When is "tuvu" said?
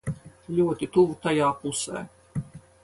0.95-1.19